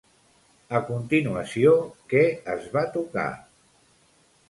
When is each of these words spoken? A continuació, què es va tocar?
A 0.79 0.81
continuació, 0.87 1.75
què 2.15 2.25
es 2.57 2.69
va 2.75 2.87
tocar? 2.99 3.31